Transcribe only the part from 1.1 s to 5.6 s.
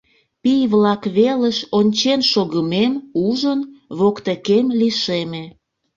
велыш ончен шогымем ужын, воктекем лишеме: